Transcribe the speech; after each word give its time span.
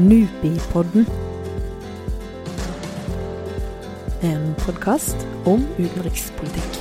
Nupipodden. 0.00 1.06
En 4.20 4.54
podkast 4.64 5.26
om 5.44 5.66
utenrikspolitikk. 5.76 6.78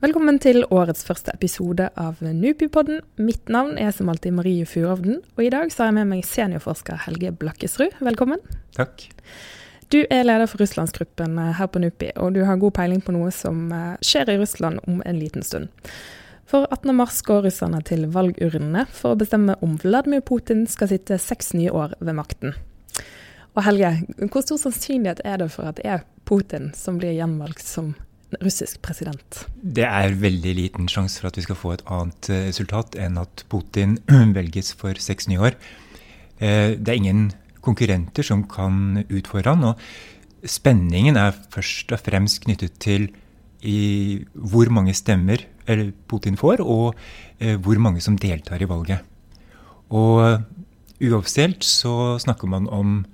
Velkommen 0.00 0.40
til 0.40 0.64
årets 0.70 1.04
første 1.04 1.34
episode 1.36 1.90
av 1.92 2.22
Nupipodden. 2.24 3.02
Mitt 3.20 3.52
navn 3.52 3.76
er 3.76 3.92
som 3.92 4.08
alltid 4.08 4.38
Marie 4.38 4.64
Furovden, 4.64 5.20
og 5.36 5.44
i 5.44 5.50
dag 5.52 5.68
har 5.68 5.90
jeg 5.90 5.96
med 5.98 6.08
meg 6.14 6.24
seniorforsker 6.24 7.04
Helge 7.04 7.34
Blakkesrud. 7.36 8.00
Velkommen. 8.00 8.40
Takk. 8.78 9.10
Du 9.92 10.06
er 10.08 10.24
leder 10.24 10.48
for 10.48 10.64
russlandsgruppen 10.64 11.36
her 11.58 11.68
på 11.68 11.84
NUPI, 11.84 12.14
og 12.16 12.32
du 12.32 12.46
har 12.48 12.56
god 12.56 12.78
peiling 12.80 13.04
på 13.04 13.12
noe 13.12 13.28
som 13.28 13.68
eh, 13.72 13.98
skjer 14.00 14.32
i 14.32 14.38
Russland 14.40 14.80
om 14.88 15.02
en 15.04 15.20
liten 15.20 15.44
stund. 15.44 15.68
For 16.48 16.64
18. 16.72 16.94
mars 16.96 17.18
går 17.26 17.42
russerne 17.44 17.82
til 17.84 18.06
valgurnene 18.08 18.86
for 18.88 19.12
å 19.12 19.18
bestemme 19.20 19.58
om 19.64 19.74
Vladimir 19.82 20.22
Putin 20.24 20.62
skal 20.70 20.88
sitte 20.88 21.18
seks 21.20 21.52
nye 21.52 21.68
år 21.68 21.92
ved 22.00 22.16
makten. 22.16 22.54
Og 23.52 23.66
Helge, 23.66 23.90
hvor 24.32 24.44
stor 24.46 24.60
sannsynlighet 24.62 25.20
er 25.28 25.42
det 25.42 25.50
for 25.52 25.68
at 25.68 25.76
det 25.76 25.84
er 25.92 26.06
Putin 26.28 26.70
som 26.78 26.96
blir 27.00 27.12
gjenvalgt 27.18 27.68
som 27.68 27.92
russisk 28.40 28.80
president? 28.84 29.42
Det 29.60 29.84
er 29.84 30.16
veldig 30.22 30.54
liten 30.56 30.88
sjanse 30.88 31.20
for 31.20 31.28
at 31.28 31.36
vi 31.36 31.44
skal 31.44 31.58
få 31.58 31.74
et 31.76 31.84
annet 31.84 32.32
eh, 32.32 32.48
resultat 32.48 32.96
enn 32.96 33.20
at 33.20 33.44
Putin 33.52 33.98
velges 34.38 34.72
for 34.78 34.96
seks 35.04 35.28
nye 35.28 35.50
år. 35.50 35.60
Eh, 36.40 36.80
det 36.80 36.94
er 36.94 37.00
ingen 37.02 37.26
konkurrenter 37.60 38.24
som 38.24 38.48
kan 38.48 39.02
utfordre 39.04 39.52
han. 39.52 39.72
Og 39.74 40.48
spenningen 40.48 41.20
er 41.20 41.36
først 41.52 41.92
og 41.92 42.06
fremst 42.08 42.40
knyttet 42.46 42.80
til 42.80 43.10
i 43.66 44.24
hvor 44.32 44.70
mange 44.70 44.94
stemmer 44.94 45.44
Putin 46.08 46.38
får, 46.40 46.62
og 46.64 46.94
eh, 47.40 47.58
hvor 47.60 47.78
mange 47.82 48.00
som 48.00 48.16
deltar 48.16 48.62
i 48.62 48.68
valget. 48.68 49.04
Og 49.92 50.42
uoffisielt 51.04 51.64
så 51.64 52.16
snakker 52.22 52.48
man 52.48 52.68
om 52.72 53.04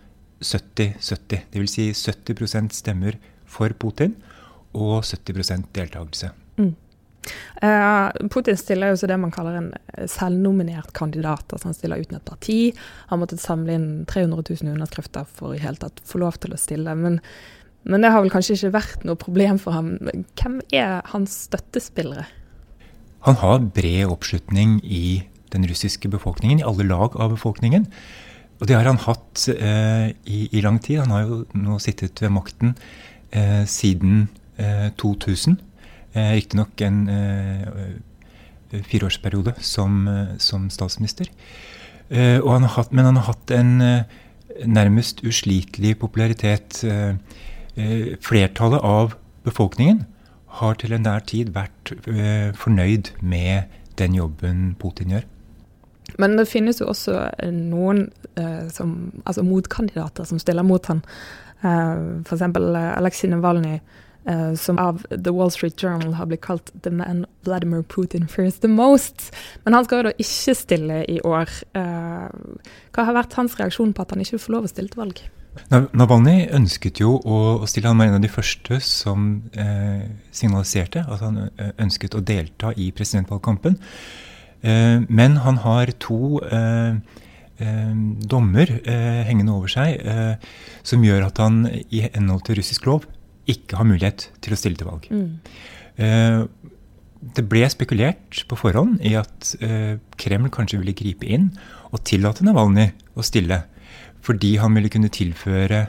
70-70. 0.44 1.48
Dvs. 1.54 1.74
Si 1.74 1.90
70% 1.92 2.76
stemmer 2.76 3.18
for 3.46 3.74
Putin 3.78 4.14
og 4.74 5.04
70 5.04 5.68
deltakelse. 5.74 6.30
Mm. 6.58 6.74
Uh, 7.62 8.28
Putin 8.28 8.56
stiller 8.56 8.92
jo 8.92 8.98
så 9.00 9.08
det 9.08 9.16
man 9.16 9.32
kaller 9.32 9.56
en 9.56 9.70
eh, 9.94 10.06
selvnominert 10.10 10.92
kandidat. 10.92 11.46
altså 11.52 11.70
Han 11.70 11.76
stiller 11.76 12.02
uten 12.02 12.18
et 12.18 12.26
parti. 12.26 12.58
Han 13.08 13.22
måtte 13.22 13.40
samle 13.40 13.78
inn 13.78 13.88
300 14.10 14.44
000 14.50 14.74
underskrifter 14.74 15.24
for 15.24 15.54
i 15.54 15.62
hele 15.62 15.80
tatt 15.80 16.02
få 16.04 16.20
lov 16.20 16.36
til 16.42 16.52
å 16.52 16.60
stille. 16.60 16.96
Men, 16.98 17.20
men, 17.84 18.02
det 18.02 18.10
har 18.12 18.24
vel 18.24 18.32
kanskje 18.32 18.56
ikke 18.58 18.74
vært 18.74 19.06
noe 19.08 19.20
problem 19.20 19.58
for 19.60 19.76
ham. 19.76 19.94
Hvem 20.38 20.60
er 20.72 21.02
hans 21.12 21.36
støttespillere? 21.48 22.26
Han 23.24 23.38
har 23.40 23.64
bred 23.76 24.10
oppslutning 24.12 24.78
i 24.84 25.22
den 25.54 25.66
russiske 25.70 26.08
befolkningen, 26.12 26.60
i 26.60 26.66
alle 26.66 26.86
lag 26.88 27.16
av 27.16 27.32
befolkningen. 27.36 27.86
Og 28.60 28.68
det 28.68 28.76
har 28.76 28.88
han 28.88 29.00
hatt 29.02 29.48
eh, 29.52 30.10
i, 30.24 30.48
i, 30.50 30.60
lang 30.64 30.80
tid. 30.82 31.02
Han 31.04 31.12
har 31.14 31.28
jo 31.28 31.42
nå 31.58 31.78
sittet 31.82 32.20
ved 32.22 32.32
makten 32.34 32.74
eh, 33.32 33.62
siden 33.68 34.26
2000. 34.96 35.58
Eh, 36.14 36.32
Riktignok 36.36 36.80
en 36.86 37.08
eh, 37.08 38.82
fireårsperiode 38.86 39.54
som, 39.60 40.08
eh, 40.08 40.36
som 40.38 40.70
statsminister. 40.70 41.30
Han 42.10 42.62
hatt, 42.68 42.92
men 42.92 43.06
han 43.08 43.16
har 43.16 43.32
hatt 43.32 43.50
en 43.50 43.78
nærmest 44.68 45.22
uslitelig 45.24 45.98
popularitet. 45.98 46.84
Flertallet 48.22 48.84
av 48.86 49.16
befolkningen 49.42 50.04
har 50.60 50.76
til 50.78 50.94
enhver 50.94 51.24
tid 51.26 51.50
vært 51.56 51.90
fornøyd 52.60 53.10
med 53.18 53.72
den 53.98 54.14
jobben 54.14 54.74
Putin 54.78 55.14
gjør. 55.14 55.26
Men 56.20 56.36
det 56.38 56.46
finnes 56.50 56.80
jo 56.80 56.90
også 56.92 57.16
noen 57.50 58.06
eh, 58.38 58.66
som, 58.72 58.94
altså 59.24 59.44
motkandidater 59.46 60.26
som 60.28 60.40
stiller 60.42 60.66
mot 60.66 60.86
han. 60.90 61.02
Eh, 61.64 62.22
F.eks. 62.22 62.44
Aleksej 62.44 63.32
Navalnyj 63.32 63.78
eh, 63.78 64.52
som 64.60 64.78
av 64.78 65.02
The 65.10 65.32
Wall 65.34 65.50
Street 65.54 65.80
Journal 65.80 66.14
har 66.18 66.28
blitt 66.30 66.44
kalt 66.44 66.70
'the 66.74 66.92
man 66.94 67.24
Vladimir 67.46 67.82
Putin 67.82 68.28
fears 68.28 68.60
the 68.60 68.68
most'. 68.68 69.32
Men 69.64 69.74
han 69.74 69.84
skal 69.84 70.02
jo 70.02 70.10
da 70.10 70.14
ikke 70.18 70.54
stille 70.54 71.04
i 71.10 71.20
år. 71.24 71.50
Eh, 71.74 72.28
hva 72.94 73.08
har 73.08 73.18
vært 73.18 73.38
hans 73.40 73.58
reaksjon 73.58 73.94
på 73.94 74.02
at 74.04 74.14
han 74.14 74.20
ikke 74.20 74.38
får 74.38 74.58
lov 74.58 74.68
å 74.68 74.74
stille 74.74 74.92
til 74.92 75.02
valg? 75.02 75.24
Navalny 75.70 76.48
ønsket 76.54 77.00
jo 77.02 77.16
å, 77.18 77.40
å, 77.62 77.68
stille. 77.70 77.90
Han 77.90 78.00
var 78.00 78.10
en 78.10 78.18
av 78.18 78.24
de 78.24 78.30
første 78.32 78.80
som 78.84 79.26
eh, 79.52 80.06
signaliserte 80.34 81.04
at 81.04 81.24
han 81.24 81.44
ønsket 81.78 82.16
å 82.18 82.22
delta 82.24 82.72
i 82.76 82.90
presidentvalgkampen. 82.96 83.78
Eh, 84.64 84.98
men 85.08 85.38
han 85.44 85.60
har 85.64 85.94
to 86.02 86.40
eh, 86.48 86.96
dommer 88.34 88.70
hengende 88.84 89.52
over 89.54 89.70
seg 89.70 90.00
som 90.82 91.04
gjør 91.06 91.28
at 91.28 91.38
han 91.38 91.60
i 91.70 92.00
henhold 92.02 92.42
til 92.48 92.58
russisk 92.58 92.88
lov 92.90 93.04
ikke 93.50 93.78
har 93.78 93.88
mulighet 93.88 94.28
til 94.44 94.54
å 94.54 94.58
stille 94.58 94.80
til 94.80 94.88
valg. 94.88 95.08
Mm. 95.12 95.28
Eh, 96.00 96.40
det 97.34 97.44
ble 97.48 97.64
spekulert 97.72 98.42
på 98.50 98.58
forhånd 98.60 98.98
i 99.04 99.14
at 99.16 99.54
eh, 99.64 99.96
Kreml 100.20 100.52
kanskje 100.52 100.80
ville 100.80 100.96
gripe 100.96 101.28
inn 101.28 101.50
og 101.90 102.02
tillate 102.08 102.44
Navalnyj 102.44 102.90
å 103.16 103.24
stille, 103.24 103.62
fordi 104.24 104.56
han 104.62 104.76
ville 104.76 104.90
kunne 104.92 105.12
tilføre 105.12 105.86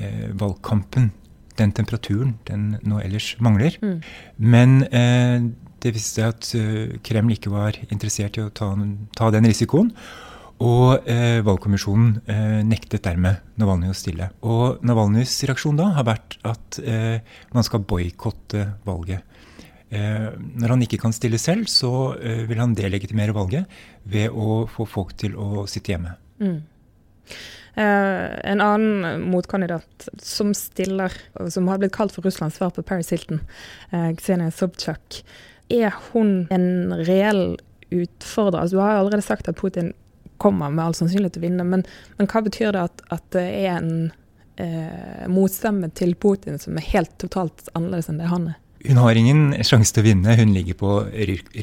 eh, 0.00 0.28
valgkampen 0.40 1.10
den 1.58 1.74
temperaturen 1.74 2.36
den 2.48 2.76
nå 2.86 3.00
ellers 3.02 3.32
mangler. 3.42 3.76
Mm. 3.82 3.98
Men 4.38 4.78
eh, 4.94 5.48
det 5.82 5.94
viste 5.94 6.22
seg 6.22 6.32
at 6.32 6.48
eh, 6.58 6.96
Kreml 7.04 7.34
ikke 7.34 7.52
var 7.52 7.78
interessert 7.90 8.38
i 8.38 8.46
å 8.46 8.52
ta, 8.54 8.72
ta 9.18 9.30
den 9.34 9.48
risikoen. 9.48 9.92
Og 10.58 11.06
eh, 11.06 11.38
valgkommisjonen 11.46 12.16
eh, 12.26 12.60
nektet 12.66 13.04
dermed 13.04 13.44
Navalnyj 13.62 13.92
å 13.92 13.98
stille. 13.98 14.30
Og 14.42 14.82
Navalnyjs 14.86 15.36
reaksjon 15.46 15.78
da 15.78 15.92
har 15.94 16.08
vært 16.08 16.34
at 16.48 16.80
eh, 16.82 17.20
man 17.54 17.66
skal 17.66 17.84
boikotte 17.86 18.64
valget. 18.86 19.22
Eh, 19.94 20.26
når 20.34 20.74
han 20.74 20.82
ikke 20.84 20.98
kan 21.00 21.14
stille 21.14 21.38
selv, 21.40 21.70
så 21.70 21.92
eh, 22.18 22.42
vil 22.50 22.58
han 22.60 22.74
delegitimere 22.76 23.36
valget 23.36 23.70
ved 24.10 24.34
å 24.34 24.64
få 24.68 24.88
folk 24.88 25.14
til 25.20 25.38
å 25.38 25.62
sitte 25.70 25.94
hjemme. 25.94 26.16
Mm. 26.42 26.58
Eh, 27.74 28.38
en 28.52 28.64
annen 28.64 29.22
motkandidat 29.30 30.08
som 30.22 30.54
stiller, 30.56 31.12
som 31.50 31.68
har 31.68 31.82
blitt 31.82 31.96
kalt 31.96 32.14
for 32.14 32.26
Russlands 32.26 32.58
svar 32.58 32.72
på 32.74 32.82
Paris 32.86 33.12
Hilton, 33.14 33.40
Ksenia 33.90 34.50
Sobchak, 34.54 35.22
er 35.68 35.94
hun 36.10 36.46
en 36.50 36.94
reell 37.04 37.58
utfordrer? 37.90 38.60
Altså, 38.60 38.76
du 38.76 38.82
har 38.82 38.98
allerede 38.98 39.22
sagt 39.22 39.48
at 39.48 39.56
Putin 39.56 39.92
kommer 40.38 40.70
med 40.70 40.84
all 40.84 40.96
sannsynlighet 40.96 41.36
til 41.36 41.42
å 41.42 41.48
vinne. 41.48 41.66
Men, 41.66 41.84
men, 42.18 42.30
hva 42.30 42.42
betyr 42.46 42.72
det 42.76 42.86
at, 42.88 43.04
at 43.14 43.26
det 43.34 43.44
er 43.44 43.74
en 43.74 43.92
eh, 44.62 45.26
motstemme 45.30 45.90
til 45.98 46.14
Putin 46.20 46.60
som 46.62 46.78
er 46.78 46.88
helt 46.92 47.14
totalt 47.22 47.68
annerledes 47.74 48.10
enn 48.12 48.22
det 48.22 48.30
han 48.32 48.50
er? 48.54 48.58
Hun 48.86 49.00
har 49.02 49.18
ingen 49.18 49.56
sjanse 49.66 49.90
til 49.90 50.04
å 50.04 50.06
vinne. 50.06 50.36
Hun 50.38 50.54
ligger 50.54 50.76
på 50.78 50.92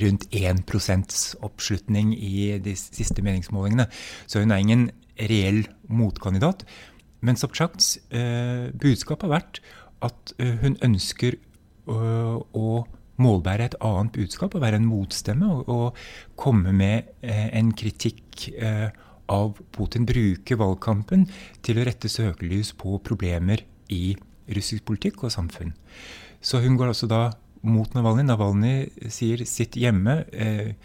rundt 0.04 0.26
1 0.36 0.66
oppslutning 1.48 2.12
i 2.20 2.58
de 2.60 2.74
siste 2.76 3.24
meningsmålingene. 3.24 3.88
Så 4.28 4.44
hun 4.44 4.52
er 4.52 4.60
ingen 4.60 4.90
reell 5.20 5.64
motkandidat. 5.88 6.66
Men 7.26 7.40
Sobchaks 7.40 7.96
eh, 8.14 8.72
budskap 8.76 9.26
har 9.26 9.34
vært 9.38 9.62
at 10.06 10.36
eh, 10.38 10.58
hun 10.62 10.78
ønsker 10.86 11.38
øh, 11.90 12.38
å 12.42 12.84
målbære 13.22 13.70
et 13.70 13.78
annet 13.86 14.12
budskap 14.16 14.56
og 14.56 14.64
være 14.64 14.82
en 14.82 14.90
motstemme 14.90 15.48
og, 15.48 15.70
og 15.72 16.36
komme 16.40 16.74
med 16.76 17.14
eh, 17.24 17.48
en 17.56 17.72
kritikk 17.78 18.50
eh, 18.54 18.90
av 19.32 19.56
Putin. 19.76 20.06
Bruke 20.06 20.58
valgkampen 20.60 21.26
til 21.66 21.80
å 21.80 21.88
rette 21.88 22.12
søkelys 22.12 22.74
på 22.78 23.00
problemer 23.06 23.64
i 23.94 24.16
russisk 24.56 24.86
politikk 24.86 25.24
og 25.26 25.34
samfunn. 25.34 25.74
Så 26.44 26.62
hun 26.62 26.78
går 26.78 26.92
altså 26.92 27.10
da 27.10 27.24
mot 27.66 27.96
Navalny. 27.98 28.26
Navalny 28.28 28.76
sier 29.10 29.42
'sitt 29.46 29.74
hjemme', 29.80 30.26
eh, 30.32 30.76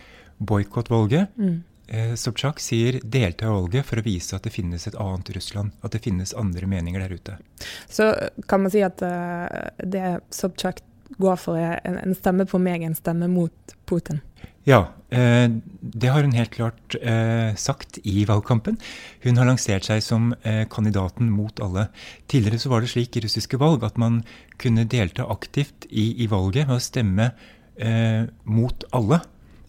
boikott 0.40 0.88
valget. 0.88 1.28
Mm. 1.36 1.62
Eh, 1.90 2.14
Sobchak 2.14 2.60
sier 2.62 3.00
'delta 3.02 3.48
i 3.48 3.50
valget' 3.50 3.88
for 3.88 3.98
å 3.98 4.06
vise 4.06 4.36
at 4.36 4.46
det 4.46 4.54
finnes 4.54 4.86
et 4.86 4.94
annet 4.94 5.30
Russland. 5.34 5.72
At 5.82 5.92
det 5.92 6.04
finnes 6.04 6.34
andre 6.38 6.66
meninger 6.66 7.02
der 7.02 7.16
ute. 7.18 7.38
Så 7.90 8.14
kan 8.46 8.62
man 8.62 8.70
si 8.70 8.82
at 8.86 9.02
uh, 9.02 9.74
det 9.82 10.20
Sobchak 10.30 10.84
går 11.18 11.36
for 11.36 11.58
en, 11.58 11.98
en 11.98 12.14
stemme 12.14 12.46
på 12.46 12.60
meg, 12.62 12.84
en 12.86 12.94
stemme 12.94 13.26
mot 13.30 13.74
Putin? 13.90 14.20
Ja, 14.68 14.92
eh, 15.08 15.48
det 15.80 16.10
har 16.12 16.22
hun 16.22 16.36
helt 16.36 16.52
klart 16.54 16.94
eh, 17.00 17.54
sagt 17.56 17.98
i 18.04 18.24
valgkampen. 18.28 18.76
Hun 19.24 19.40
har 19.40 19.48
lansert 19.48 19.88
seg 19.88 20.02
som 20.04 20.34
eh, 20.42 20.66
kandidaten 20.70 21.30
mot 21.32 21.62
alle. 21.64 21.88
Tidligere 22.30 22.60
så 22.60 22.70
var 22.70 22.84
det 22.84 22.92
slik 22.92 23.16
i 23.16 23.24
russiske 23.24 23.58
valg 23.60 23.84
at 23.88 23.98
man 23.98 24.20
kunne 24.60 24.84
delta 24.84 25.26
aktivt 25.32 25.88
i, 25.88 26.12
i 26.22 26.28
valget 26.30 26.68
ved 26.68 26.76
å 26.76 26.84
stemme 26.84 27.30
eh, 27.80 28.28
mot 28.44 28.84
alle. 28.92 29.22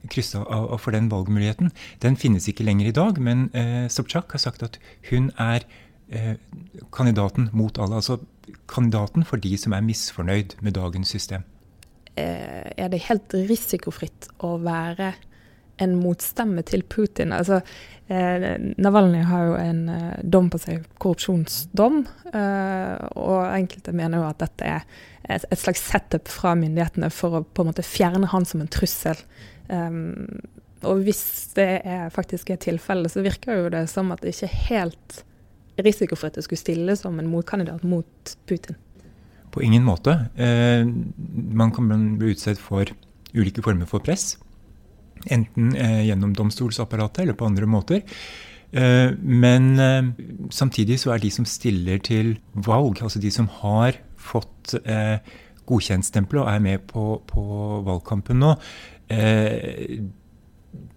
Krysse 0.10 0.42
av, 0.42 0.78
for 0.82 0.96
den 0.96 1.12
valgmuligheten. 1.12 1.72
Den 2.02 2.18
finnes 2.18 2.48
ikke 2.50 2.66
lenger 2.66 2.90
i 2.90 2.96
dag, 2.96 3.22
men 3.22 3.50
eh, 3.54 3.86
Sobchak 3.92 4.34
har 4.34 4.42
sagt 4.42 4.64
at 4.66 4.80
hun 5.12 5.30
er 5.38 5.66
eh, 6.10 6.36
kandidaten 6.94 7.50
mot 7.54 7.78
alle. 7.78 8.02
Altså 8.02 8.18
kandidaten 8.72 9.26
for 9.28 9.42
de 9.42 9.54
som 9.60 9.76
er 9.78 9.86
misfornøyd 9.86 10.58
med 10.62 10.78
dagens 10.80 11.14
system. 11.14 11.46
Eh, 12.16 12.72
er 12.78 12.90
det 12.92 13.06
helt 13.08 13.36
risikofritt 13.36 14.32
å 14.44 14.58
være 14.64 15.14
en 15.82 15.96
motstemme 15.98 16.62
til 16.68 16.84
Putin. 16.84 17.34
Altså, 17.34 17.62
eh, 18.08 18.58
Navalnyj 18.78 19.24
har 19.30 19.46
jo 19.48 19.56
en 19.58 19.82
eh, 19.90 20.20
dom 20.24 20.50
på 20.54 20.60
seg, 20.62 20.86
korrupsjonsdom. 21.02 22.04
Eh, 22.32 22.94
og 23.18 23.40
enkelte 23.48 23.96
mener 23.96 24.22
jo 24.22 24.28
at 24.30 24.42
dette 24.44 24.68
er 24.68 24.86
et, 25.30 25.48
slags 25.58 25.84
setup 25.92 26.30
fra 26.32 26.54
myndighetene 26.60 27.12
for 27.14 27.40
å 27.40 27.44
på 27.46 27.64
en 27.64 27.72
måte 27.72 27.86
fjerne 27.86 28.30
han 28.34 28.48
som 28.48 28.62
en 28.62 28.72
trussel. 28.72 29.20
Um, 29.72 30.28
og 30.88 31.04
hvis 31.06 31.24
det 31.56 31.82
er 31.86 32.10
faktisk 32.14 32.50
er 32.52 32.62
tilfellet, 32.62 33.14
så 33.14 33.24
virker 33.24 33.60
jo 33.60 33.74
det 33.74 33.86
som 33.92 34.12
at 34.14 34.24
det 34.24 34.34
ikke 34.34 34.50
er 34.50 34.62
helt 34.70 35.20
risikofritt 35.82 36.40
å 36.40 36.46
skulle 36.46 36.62
stille 36.62 36.96
som 37.00 37.20
en 37.22 37.30
motkandidat 37.30 37.86
mot 37.88 38.36
Putin. 38.50 38.78
På 39.52 39.62
ingen 39.64 39.84
måte. 39.86 40.16
Eh, 40.36 40.86
man 41.62 41.74
kan 41.76 41.90
bli 42.20 42.34
utsatt 42.34 42.60
for 42.62 42.90
ulike 43.36 43.64
former 43.64 43.90
for 43.90 44.04
press. 44.04 44.36
Enten 45.32 45.76
eh, 45.78 46.08
gjennom 46.08 46.34
domstolsapparatet 46.38 47.26
eller 47.26 47.38
på 47.38 47.50
andre 47.50 47.70
måter. 47.70 48.02
Eh, 48.72 49.12
men 49.20 49.74
eh, 49.80 50.12
samtidig 50.54 51.02
så 51.04 51.14
er 51.14 51.24
de 51.24 51.32
som 51.34 51.48
stiller 51.48 52.02
til 52.04 52.38
valg, 52.54 53.04
altså 53.04 53.22
de 53.22 53.32
som 53.34 53.50
har 53.62 54.00
fått 54.22 54.76
eh, 54.82 55.20
godkjentstempelet 55.68 56.46
og 56.46 56.52
er 56.52 56.64
med 56.64 56.88
på, 56.90 57.20
på 57.28 57.44
valgkampen 57.88 58.40
nå, 58.42 58.56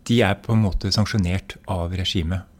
de 0.04 0.18
er 0.22 0.34
på 0.44 0.52
en 0.54 0.62
måte 0.62 0.92
sanksjonert 0.94 1.56
av 1.70 1.94
regimet. 1.96 2.50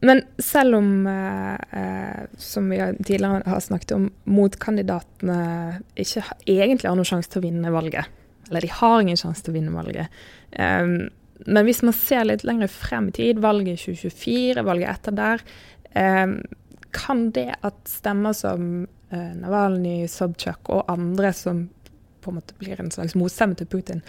Men 0.00 0.22
selv 0.38 0.78
om, 0.78 1.06
eh, 1.06 2.20
som 2.36 2.70
vi 2.70 2.78
tidligere 3.04 3.42
har 3.46 3.60
snakket 3.60 3.92
om, 3.92 4.10
motkandidatene 4.24 5.82
ikke 5.94 6.24
egentlig 6.46 6.88
har 6.88 6.96
noen 6.96 7.08
sjanse 7.08 7.28
til 7.28 7.42
å 7.42 7.44
vinne 7.44 7.72
valget, 7.74 8.08
eller 8.48 8.64
de 8.64 8.72
har 8.80 9.00
ingen 9.00 9.20
sjanse 9.20 9.44
til 9.44 9.52
å 9.52 9.58
vinne 9.60 9.76
valget 9.76 10.08
Eh, 10.52 11.08
Men 11.46 11.64
hvis 11.64 11.82
man 11.82 11.94
ser 11.96 12.24
litt 12.24 12.42
lenger 12.44 12.68
frem 12.68 13.08
i 13.08 13.12
tid, 13.12 13.38
valget 13.38 13.78
i 13.78 13.94
2024, 13.94 14.62
valget 14.62 14.90
etter 14.90 15.12
der, 15.16 15.40
eh, 15.94 16.26
kan 16.92 17.30
det 17.30 17.54
at 17.62 17.78
stemmer 17.88 18.34
som 18.34 18.86
uh, 19.12 19.34
Navalny, 19.38 20.08
Sobchak 20.08 20.68
og 20.68 20.90
andre 20.90 21.32
som 21.32 21.68
på 22.20 22.30
en 22.32 22.38
måte 22.38 22.56
blir 22.60 22.80
en 22.80 22.92
slags 22.92 23.16
motstemme 23.18 23.56
til 23.58 23.68
Putin. 23.70 24.02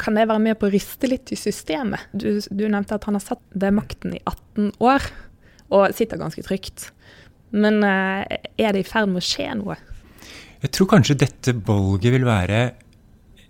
Kan 0.00 0.18
det 0.18 0.28
være 0.30 0.42
med 0.42 0.58
på 0.60 0.68
å 0.68 0.74
riste 0.74 1.10
litt 1.10 1.32
i 1.34 1.38
systemet? 1.38 2.08
Du, 2.12 2.28
du 2.50 2.66
nevnte 2.66 2.98
at 2.98 3.06
han 3.08 3.18
har 3.18 3.24
satt 3.24 3.42
ved 3.54 3.76
makten 3.76 4.16
i 4.16 4.22
18 4.22 4.72
år, 4.84 5.08
og 5.74 5.96
sitter 5.96 6.20
ganske 6.20 6.44
trygt. 6.46 6.90
Men 7.54 7.82
uh, 7.86 8.22
er 8.26 8.74
det 8.74 8.84
i 8.84 8.88
ferd 8.88 9.10
med 9.10 9.22
å 9.22 9.26
skje 9.26 9.50
noe? 9.60 9.78
Jeg 10.64 10.72
tror 10.74 10.90
kanskje 10.94 11.20
dette 11.20 11.54
valget 11.66 12.14
vil 12.14 12.26
være 12.26 12.64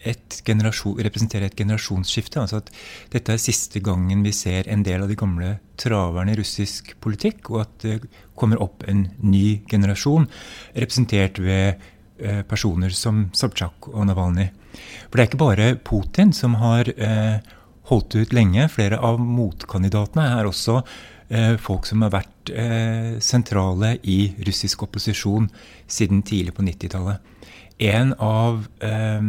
et 0.04 0.42
representere 0.44 1.46
et 1.48 1.56
generasjonsskifte. 1.56 2.40
altså 2.40 2.58
at 2.60 2.70
Dette 3.12 3.32
er 3.32 3.40
siste 3.40 3.80
gangen 3.80 4.22
vi 4.22 4.32
ser 4.32 4.68
en 4.68 4.82
del 4.84 5.00
av 5.00 5.08
de 5.08 5.16
gamle 5.16 5.60
traverne 5.80 6.34
i 6.34 6.36
russisk 6.36 6.92
politikk, 7.00 7.50
og 7.50 7.60
at 7.62 7.78
det 7.80 7.94
kommer 8.36 8.60
opp 8.60 8.84
en 8.86 9.06
ny 9.22 9.62
generasjon, 9.70 10.28
representert 10.76 11.40
ved 11.40 11.80
Eh, 11.80 11.93
personer 12.48 12.94
som 12.94 13.24
Sobchak 13.34 13.88
og 13.90 14.06
Navalny. 14.06 14.46
For 15.08 15.18
det 15.18 15.22
er 15.22 15.30
ikke 15.30 15.42
bare 15.42 15.66
Putin 15.86 16.32
som 16.36 16.56
har 16.60 16.88
eh, 16.94 17.38
holdt 17.90 18.16
ut 18.16 18.34
lenge. 18.34 18.68
Flere 18.72 19.00
av 19.04 19.20
motkandidatene 19.20 20.26
er 20.38 20.48
også 20.48 20.80
eh, 21.28 21.54
folk 21.60 21.88
som 21.88 22.04
har 22.04 22.14
vært 22.14 22.52
eh, 22.52 23.16
sentrale 23.24 23.96
i 24.02 24.34
russisk 24.46 24.86
opposisjon 24.86 25.50
siden 25.86 26.24
tidlig 26.26 26.56
på 26.56 26.66
90-tallet. 26.66 27.32
En 27.84 28.14
av 28.22 28.64
eh, 28.86 29.20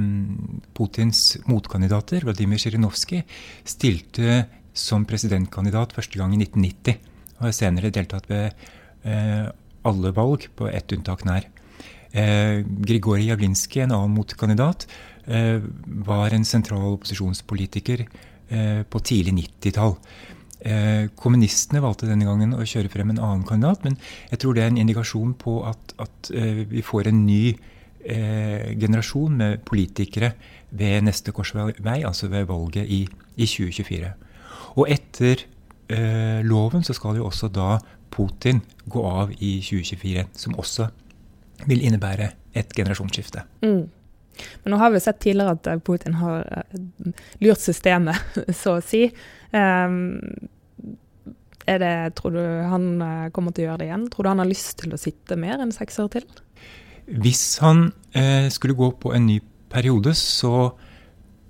Putins 0.78 1.26
motkandidater, 1.50 2.26
Vladimir 2.28 2.62
Zjirinovskij, 2.62 3.26
stilte 3.66 4.46
som 4.76 5.06
presidentkandidat 5.08 5.96
første 5.96 6.20
gang 6.20 6.36
i 6.36 6.42
1990. 6.44 7.14
Og 7.36 7.48
har 7.50 7.56
senere 7.56 7.94
deltatt 7.94 8.30
ved 8.31 8.68
eh, 9.04 9.48
alle 9.86 10.12
valg, 10.16 10.48
på 10.58 10.70
ett 10.72 10.94
unntak 10.96 11.26
nær. 11.28 11.46
Eh, 12.16 12.64
Grigorij 12.88 13.28
Javlinskij, 13.28 13.82
en 13.84 13.92
annen 13.92 14.16
motkandidat, 14.16 14.86
eh, 15.26 15.58
var 16.06 16.32
en 16.32 16.46
sentral 16.46 16.92
opposisjonspolitiker 16.92 18.06
eh, 18.48 18.80
på 18.88 19.00
tidlig 19.00 19.34
90-tall. 19.34 19.98
Eh, 20.66 21.10
kommunistene 21.16 21.82
valgte 21.84 22.08
denne 22.08 22.26
gangen 22.26 22.56
å 22.56 22.64
kjøre 22.64 22.90
frem 22.90 23.12
en 23.12 23.20
annen 23.20 23.44
kandidat, 23.46 23.84
men 23.84 23.98
jeg 24.32 24.40
tror 24.42 24.56
det 24.56 24.64
er 24.64 24.72
en 24.72 24.80
indikasjon 24.82 25.36
på 25.38 25.60
at, 25.68 25.96
at 26.02 26.32
eh, 26.34 26.64
vi 26.72 26.82
får 26.86 27.12
en 27.12 27.26
ny 27.26 27.52
eh, 27.52 28.72
generasjon 28.80 29.36
med 29.36 29.66
politikere 29.68 30.32
ved 30.72 31.04
neste 31.06 31.36
korsvei, 31.36 32.00
altså 32.02 32.32
ved 32.32 32.48
valget 32.48 32.88
i, 32.88 33.04
i 33.36 33.46
2024. 33.46 34.14
Og 34.80 34.88
etter 34.92 35.46
loven 36.42 36.82
så 36.82 36.96
skal 36.98 37.20
jo 37.20 37.28
også 37.28 37.46
da 37.54 37.76
Putin 38.10 38.64
gå 38.90 39.04
av 39.06 39.36
i 39.38 39.60
2024, 39.62 40.24
som 40.34 40.56
også 40.58 40.88
vil 41.70 41.84
innebære 41.86 42.32
et 42.56 42.74
generasjonsskifte. 42.76 43.46
Mm. 43.66 43.86
Men 44.64 44.74
nå 44.74 44.78
har 44.82 44.92
vi 44.92 45.00
sett 45.04 45.22
tidligere 45.24 45.56
at 45.56 45.84
Putin 45.88 46.18
har 46.20 46.44
uh, 46.44 46.64
lurt 47.44 47.62
systemet, 47.64 48.18
så 48.62 48.78
å 48.80 48.84
si. 48.84 49.08
Er 51.66 51.80
det, 51.82 51.94
tror 52.20 52.32
du 52.36 52.44
han 52.70 52.90
uh, 53.02 53.30
kommer 53.34 53.56
til 53.56 53.64
å 53.64 53.68
gjøre 53.70 53.82
det 53.82 53.88
igjen? 53.90 54.10
Tror 54.12 54.24
du 54.26 54.32
han 54.34 54.44
har 54.44 54.50
lyst 54.50 54.76
til 54.82 54.92
å 54.94 55.00
sitte 55.00 55.40
mer 55.40 55.64
enn 55.64 55.74
seks 55.76 56.02
år 56.04 56.10
til? 56.18 56.28
Hvis 57.06 57.60
han 57.62 57.92
eh, 58.18 58.50
skulle 58.50 58.74
gå 58.78 58.90
på 58.98 59.14
en 59.14 59.28
ny 59.30 59.40
periode, 59.70 60.16
så 60.18 60.74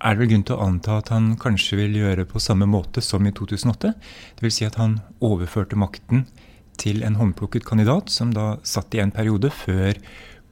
er 0.04 0.16
det 0.16 0.22
vel 0.22 0.32
grunn 0.34 0.44
til 0.48 0.58
å 0.58 0.66
anta 0.66 0.98
at 1.00 1.12
han 1.14 1.30
kanskje 1.40 1.80
vil 1.80 1.96
gjøre 2.02 2.28
på 2.28 2.42
samme 2.44 2.68
måte 2.68 3.04
som 3.04 3.24
i 3.26 3.32
2008. 3.36 3.94
Dvs. 4.42 4.58
Si 4.58 4.68
at 4.68 4.76
han 4.82 5.00
overførte 5.24 5.80
makten 5.80 6.26
til 6.82 7.04
en 7.06 7.18
håndplukket 7.20 7.66
kandidat, 7.68 8.12
som 8.14 8.34
da 8.36 8.56
satt 8.68 8.96
i 8.96 9.04
en 9.04 9.14
periode 9.16 9.52
før 9.54 10.00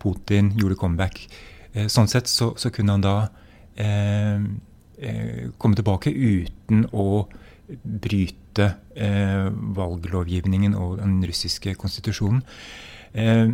Putin 0.04 0.52
gjorde 0.58 0.80
comeback. 0.80 1.26
Eh, 1.74 1.90
sånn 1.92 2.10
sett 2.12 2.30
så, 2.32 2.54
så 2.60 2.72
kunne 2.74 2.98
han 2.98 3.06
da 3.06 3.18
eh, 3.80 4.44
eh, 5.00 5.52
komme 5.58 5.80
tilbake 5.80 6.14
uten 6.14 6.88
å 6.92 7.26
bryte 7.84 8.70
eh, 8.96 9.50
valglovgivningen 9.78 10.76
og 10.78 10.98
den 11.02 11.22
russiske 11.28 11.76
konstitusjonen. 11.80 12.44
Eh, 13.14 13.48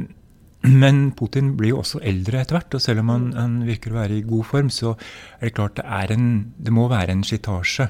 men 0.59 0.97
Putin 1.15 1.53
blir 1.55 1.71
jo 1.71 1.81
også 1.83 2.01
eldre 2.03 2.41
etter 2.41 2.57
hvert, 2.57 2.75
og 2.75 2.83
selv 2.83 3.05
om 3.05 3.13
han, 3.13 3.27
han, 3.37 3.59
virker 3.67 3.93
å 3.93 4.01
være 4.01 4.17
i 4.17 4.25
god 4.27 4.47
form, 4.49 4.71
så 4.73 4.95
er 5.39 5.47
det 5.47 5.55
klart 5.55 5.77
det, 5.79 5.85
en, 6.17 6.25
det 6.59 6.73
må 6.75 6.89
være 6.91 7.15
en 7.15 7.23
slitasje 7.23 7.87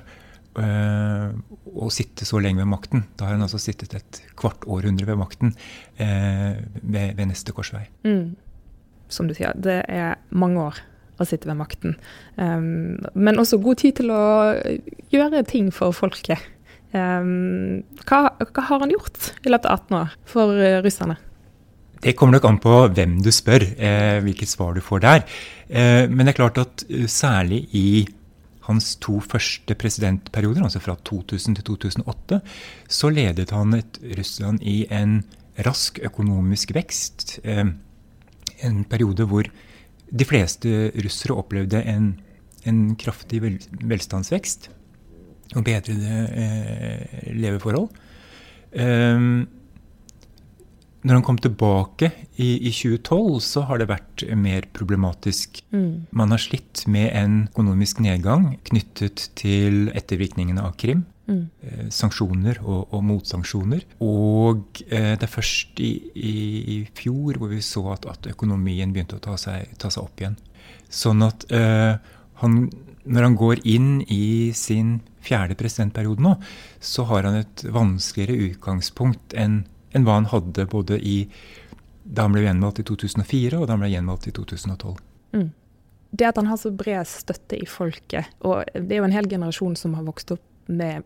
å 0.58 1.90
sitte 1.94 2.26
så 2.28 2.40
lenge 2.42 2.64
ved 2.64 2.70
makten. 2.72 3.06
Da 3.18 3.28
har 3.28 3.38
han 3.38 3.46
altså 3.46 3.60
sittet 3.62 3.94
et 3.96 4.22
kvart 4.40 4.66
århundre 4.68 5.08
ved 5.08 5.20
makten 5.20 5.54
øh, 5.54 6.60
ved, 6.82 7.16
ved, 7.16 7.26
neste 7.30 7.54
korsvei. 7.56 7.86
Mm. 8.08 8.36
Som 9.10 9.30
du 9.30 9.36
sier, 9.38 9.54
det 9.56 9.82
er 9.88 10.18
mange 10.30 10.62
år 10.70 10.82
å 11.20 11.28
sitte 11.28 11.50
ved 11.50 11.60
makten. 11.60 11.96
Um, 12.38 13.00
men 13.14 13.40
også 13.42 13.60
god 13.62 13.82
tid 13.82 14.00
til 14.00 14.14
å 14.16 14.24
gjøre 15.12 15.44
ting 15.48 15.72
for 15.76 15.96
folket. 15.96 16.40
Um, 16.94 17.82
hva, 18.08 18.30
hva, 18.40 18.64
har 18.66 18.82
han 18.82 18.94
gjort 18.94 19.34
i 19.44 19.52
løpet 19.52 19.68
av 19.70 19.84
18 19.84 19.98
år 20.00 20.14
for 20.30 20.56
uh, 20.58 20.80
russerne? 20.86 21.20
Det 22.00 22.16
kommer 22.16 22.38
nok 22.38 22.48
an 22.48 22.62
på 22.64 22.76
hvem 22.96 23.18
du 23.20 23.28
spør, 23.36 23.66
eh, 23.76 24.22
hvilket 24.24 24.48
svar 24.48 24.72
du 24.72 24.80
får 24.80 25.02
der. 25.04 25.26
Eh, 25.68 26.08
men 26.08 26.24
det 26.24 26.32
er 26.32 26.38
klart 26.38 26.62
at 26.62 26.86
særlig 27.12 27.66
i 27.76 28.08
hans 28.70 28.94
to 29.02 29.18
første 29.26 29.76
presidentperioder, 29.76 30.64
altså 30.66 30.82
fra 30.84 30.96
2000 31.06 31.60
til 31.60 31.68
2008, 31.72 32.40
så 32.88 33.12
ledet 33.14 33.54
han 33.56 33.76
et 33.78 34.00
Russland 34.18 34.62
i 34.62 34.84
en 34.94 35.22
rask 35.66 36.00
økonomisk 36.06 36.74
vekst. 36.78 37.40
Eh, 37.44 37.66
en 38.66 38.84
periode 38.90 39.26
hvor 39.28 39.50
de 40.10 40.26
fleste 40.26 40.92
russere 41.04 41.38
opplevde 41.38 41.84
en, 41.86 42.14
en 42.66 42.96
kraftig 43.00 43.42
vel, 43.44 43.60
velstandsvekst 43.82 44.70
og 45.56 45.66
bedrede 45.66 46.26
eh, 46.30 47.32
leveforhold. 47.36 47.90
Når 51.00 51.16
han 51.16 51.24
kom 51.24 51.38
tilbake 51.40 52.10
i, 52.36 52.58
i, 52.68 52.72
2012, 52.76 53.40
så 53.46 53.64
har 53.70 53.80
det 53.80 53.88
vært 53.88 54.26
mer 54.36 54.68
problematisk. 54.76 55.62
Mm. 55.72 56.10
Man 56.12 56.34
har 56.36 56.42
slitt 56.44 56.84
med 56.92 57.14
en 57.16 57.38
økonomisk 57.48 58.02
nedgang 58.04 58.52
knyttet 58.68 59.30
til 59.40 59.88
ettervirkningene 59.96 60.66
av 60.68 60.76
Krim. 60.82 61.06
Mm. 61.30 61.46
Eh, 61.62 61.88
sanksjoner 61.94 62.60
og, 62.66 62.90
og, 62.90 63.04
motsanksjoner. 63.06 63.86
Og 64.04 64.84
eh, 64.90 65.14
det 65.14 65.24
er 65.24 65.32
først 65.32 65.80
i, 65.86 65.94
i, 66.18 66.36
i, 66.60 66.78
fjor 66.98 67.40
hvor 67.40 67.54
vi 67.54 67.62
så 67.64 67.86
at, 67.94 68.10
at 68.10 68.32
økonomien 68.34 68.92
begynte 68.92 69.20
å 69.20 69.24
ta 69.24 69.38
seg, 69.40 69.72
ta 69.80 69.94
seg, 69.94 70.04
opp 70.04 70.20
igjen. 70.20 70.40
Sånn 70.90 71.24
at 71.24 71.48
eh, 71.54 71.96
han, 72.42 72.62
når 73.06 73.30
han 73.30 73.40
går 73.40 73.64
inn 73.64 73.92
i 74.12 74.52
sin 74.58 74.98
fjerde 75.24 75.56
presidentperiode 75.60 76.24
nå, 76.24 76.36
så 76.84 77.08
har 77.08 77.28
han 77.28 77.40
et 77.40 77.64
vanskeligere 77.72 78.52
utgangspunkt 78.52 79.38
enn 79.38 79.62
enn 79.96 80.06
hva 80.08 80.20
han 80.20 80.30
hadde 80.32 80.68
både 80.70 81.00
i, 81.00 81.22
da 82.04 82.28
han 82.28 82.36
ble 82.36 82.46
gjenvalgt 82.46 82.84
i 82.84 82.88
2004 82.90 83.60
og 83.60 83.66
da 83.68 83.76
han 83.76 83.84
ble 83.84 83.92
gjenvalgt 83.94 84.30
i 84.30 84.36
2012. 84.36 84.94
Mm. 85.38 85.50
Det 86.12 86.26
at 86.26 86.40
han 86.42 86.50
har 86.50 86.58
så 86.58 86.72
bred 86.74 87.06
støtte 87.08 87.58
i 87.60 87.68
folket, 87.70 88.30
og 88.42 88.64
det 88.74 88.96
er 88.96 89.04
jo 89.04 89.10
en 89.10 89.18
hel 89.18 89.30
generasjon 89.30 89.76
som 89.78 89.94
har 89.98 90.08
vokst 90.08 90.34
opp 90.34 90.46
med, 90.70 91.06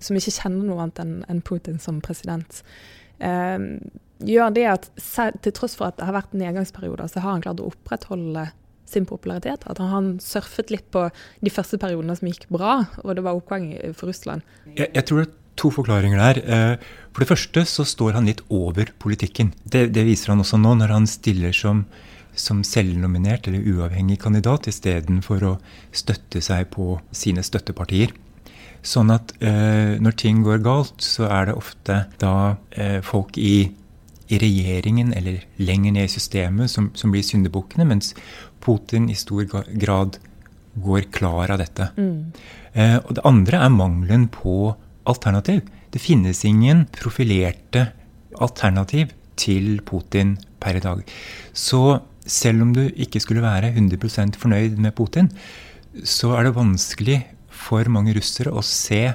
som 0.00 0.18
ikke 0.18 0.34
kjenner 0.34 0.66
noe 0.66 0.82
annet 0.84 1.00
enn 1.00 1.14
en 1.32 1.44
Putin 1.44 1.78
som 1.80 2.02
president, 2.04 2.60
eh, 3.24 3.70
gjør 4.24 4.52
det 4.56 4.66
at 4.68 4.90
til 5.44 5.56
tross 5.56 5.78
for 5.78 5.88
at 5.88 5.96
det 5.98 6.08
har 6.08 6.16
vært 6.16 6.36
nedgangsperioder, 6.36 7.08
så 7.08 7.24
har 7.24 7.36
han 7.36 7.44
klart 7.44 7.62
å 7.62 7.70
opprettholde 7.72 8.50
sin 8.88 9.06
popularitet. 9.08 9.64
At 9.66 9.80
han 9.80 10.18
surfet 10.22 10.70
litt 10.72 10.86
på 10.94 11.06
de 11.40 11.52
første 11.52 11.80
periodene 11.80 12.16
som 12.18 12.28
gikk 12.28 12.46
bra, 12.52 12.82
og 13.02 13.16
det 13.16 13.24
var 13.24 13.38
oppgang 13.38 13.70
for 13.96 14.12
Russland. 14.12 14.44
Jeg, 14.74 14.92
jeg 14.92 15.08
tror 15.08 15.24
er 15.24 15.32
to 15.60 15.70
forklaringer 15.74 16.20
der. 16.20 16.40
Eh, 16.44 16.88
for 17.14 17.22
det 17.22 17.30
første 17.30 17.64
så 17.68 17.86
står 17.86 18.16
han 18.18 18.26
litt 18.26 18.42
over 18.50 18.90
politikken. 19.02 19.52
Det, 19.62 19.88
det 19.94 20.06
viser 20.06 20.32
han 20.32 20.42
også 20.42 20.58
nå, 20.60 20.74
når 20.80 20.94
han 20.96 21.06
stiller 21.10 21.54
som, 21.54 21.84
som 22.34 22.64
selvnominert 22.66 23.46
eller 23.48 23.62
uavhengig 23.62 24.18
kandidat 24.24 24.68
istedenfor 24.70 25.46
å 25.46 25.54
støtte 25.94 26.42
seg 26.42 26.70
på 26.74 26.98
sine 27.14 27.44
støttepartier. 27.46 28.14
Sånn 28.84 29.14
at 29.14 29.32
eh, 29.40 29.96
når 30.02 30.18
ting 30.20 30.42
går 30.44 30.60
galt, 30.64 30.98
så 31.00 31.30
er 31.30 31.48
det 31.48 31.56
ofte 31.56 32.02
da 32.20 32.34
eh, 32.76 32.98
folk 33.06 33.38
i, 33.40 33.70
i, 34.28 34.36
regjeringen 34.42 35.14
eller 35.16 35.46
lenger 35.56 35.94
ned 35.96 36.10
i 36.10 36.12
systemet 36.12 36.72
som, 36.72 36.90
som 36.98 37.14
blir 37.14 37.24
syndebukkene, 37.24 37.86
mens 37.88 38.12
Putin 38.64 39.08
i 39.08 39.16
stor 39.16 39.46
grad 39.48 40.18
går 40.84 41.08
klar 41.14 41.54
av 41.54 41.62
dette. 41.62 41.88
Mm. 41.96 42.34
Eh, 42.74 42.98
og 42.98 43.14
det 43.16 43.24
andre 43.24 43.62
er 43.64 43.72
mangelen 43.72 44.26
på 44.34 44.74
alternativ. 45.04 45.62
Det 45.90 46.02
finnes 46.02 46.44
ingen 46.44 46.86
profilerte 46.92 47.88
alternativ 48.42 49.12
til 49.38 49.78
Putin 49.86 50.34
per 50.62 50.78
i 50.78 50.82
dag. 50.82 51.04
Så 51.52 52.00
selv 52.24 52.64
om 52.64 52.72
du 52.74 52.82
ikke 52.88 53.20
skulle 53.20 53.44
være 53.44 53.74
100% 53.74 54.38
fornøyd 54.40 54.78
med 54.80 54.94
Putin, 54.96 55.30
så 56.04 56.34
er 56.38 56.48
det 56.48 56.56
vanskelig 56.56 57.20
for 57.54 57.86
mange 57.92 58.14
russere 58.16 58.52
å 58.52 58.64
se 58.66 59.06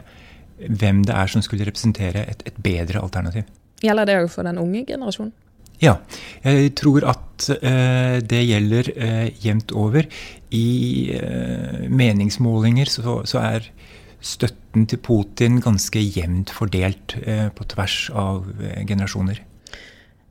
hvem 0.59 1.03
det 1.07 1.15
er 1.15 1.31
som 1.31 1.43
skulle 1.43 1.67
representere 1.67 2.25
et, 2.27 2.43
et 2.47 2.57
bedre 2.63 3.01
alternativ. 3.03 3.47
Gjelder 3.83 4.09
det 4.09 4.17
òg 4.23 4.31
for 4.31 4.47
den 4.47 4.59
unge 4.59 4.83
generasjonen? 4.87 5.33
Ja, 5.79 5.95
jeg 6.43 6.73
tror 6.75 7.05
at 7.07 7.45
eh, 7.55 8.19
det 8.19 8.41
gjelder 8.43 8.89
eh, 8.99 9.27
jevnt 9.39 9.71
over. 9.71 10.09
I 10.51 10.67
eh, 11.15 11.85
meningsmålinger 11.87 12.91
så, 12.91 13.21
så, 13.23 13.39
er 13.39 13.69
støtten 14.21 14.87
til 14.89 15.01
Putin 15.05 15.59
ganske 15.63 16.01
jevnt 16.01 16.53
fordelt 16.55 17.15
eh, 17.23 17.47
på 17.53 17.67
tvers 17.71 17.97
av 18.13 18.49
eh, 18.59 18.81
generasjoner. 18.87 19.43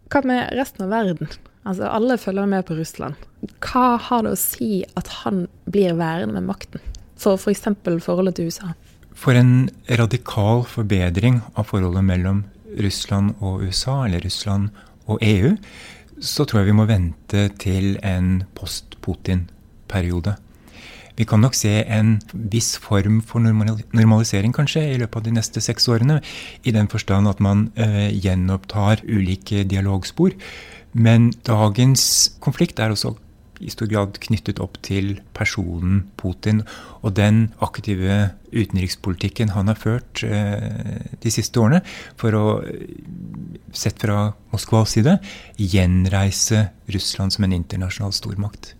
Hva 0.08 0.24
med 0.24 0.52
resten 0.56 0.86
av 0.86 0.92
verden? 0.92 1.30
Altså 1.68 1.88
Alle 1.92 2.16
følger 2.20 2.48
med 2.48 2.64
på 2.68 2.78
Russland. 2.78 3.16
Hva 3.64 3.98
har 4.00 4.24
det 4.24 4.34
å 4.34 4.40
si 4.40 4.84
at 4.96 5.10
han 5.22 5.46
blir 5.68 5.98
værende 5.98 6.38
med 6.38 6.48
makten? 6.48 6.84
For 7.18 7.36
f.eks. 7.36 7.66
For 7.84 8.04
forholdet 8.04 8.38
til 8.38 8.48
USA? 8.48 8.72
For 9.18 9.36
en 9.36 9.68
radikal 9.98 10.62
forbedring 10.68 11.42
av 11.58 11.68
forholdet 11.72 12.06
mellom 12.06 12.44
Russland 12.78 13.34
og 13.42 13.64
USA, 13.66 14.04
eller 14.06 14.22
Russland 14.22 14.70
og 14.70 14.84
og 15.08 15.22
EU, 15.24 15.54
så 16.20 16.44
tror 16.44 16.62
jeg 16.62 16.70
vi 16.72 16.76
må 16.76 16.86
vente 16.88 17.46
til 17.62 17.96
en 18.06 18.42
post-Putin-periode. 18.58 20.34
Vi 21.18 21.26
kan 21.26 21.42
nok 21.42 21.56
se 21.58 21.80
en 21.82 22.16
viss 22.32 22.76
form 22.78 23.20
for 23.26 23.42
normalisering 23.42 24.54
kanskje 24.54 24.84
i 24.92 24.98
løpet 25.02 25.18
av 25.18 25.26
de 25.26 25.34
neste 25.34 25.62
seks 25.64 25.88
årene, 25.90 26.20
i 26.62 26.74
den 26.74 26.90
forstand 26.90 27.30
at 27.30 27.42
man 27.42 27.68
eh, 27.74 28.10
gjenopptar 28.14 29.02
ulike 29.02 29.64
dialogspor. 29.66 30.36
Men 30.94 31.32
dagens 31.46 32.04
konflikt 32.44 32.78
er 32.78 32.94
også 32.94 33.16
i 33.58 33.72
stor 33.72 33.90
grad 33.90 34.18
knyttet 34.22 34.60
opp 34.62 34.78
til 34.86 35.16
personen 35.34 36.04
Putin 36.20 36.62
og 37.02 37.16
den 37.18 37.48
aktive 37.64 38.30
utenrikspolitikken 38.52 39.50
han 39.56 39.70
har 39.72 39.78
ført 39.80 40.22
eh, 40.22 41.02
de 41.18 41.34
siste 41.34 41.58
årene 41.58 41.82
for 42.20 42.38
å, 42.38 42.46
sett 43.74 43.98
fra 44.04 44.30
Moskvas 44.54 44.94
side, 44.94 45.18
gjenreise 45.58 46.68
Russland 46.94 47.34
som 47.34 47.48
en 47.48 47.58
internasjonal 47.58 48.14
stormakt. 48.14 48.76